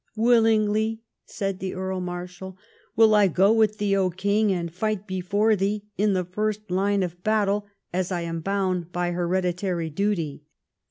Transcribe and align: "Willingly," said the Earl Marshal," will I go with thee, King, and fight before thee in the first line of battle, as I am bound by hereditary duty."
"Willingly," 0.15 1.03
said 1.27 1.59
the 1.59 1.75
Earl 1.75 1.99
Marshal," 2.01 2.57
will 2.95 3.13
I 3.13 3.27
go 3.27 3.53
with 3.53 3.77
thee, 3.77 3.95
King, 4.17 4.51
and 4.51 4.73
fight 4.73 5.05
before 5.05 5.55
thee 5.55 5.85
in 5.95 6.13
the 6.13 6.25
first 6.25 6.71
line 6.71 7.03
of 7.03 7.23
battle, 7.23 7.67
as 7.93 8.11
I 8.11 8.21
am 8.21 8.41
bound 8.41 8.91
by 8.91 9.11
hereditary 9.11 9.91
duty." 9.91 10.41